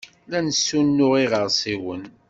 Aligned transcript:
La 0.31 0.39
nessunuɣ 0.45 1.13
iɣersiwen. 1.23 2.03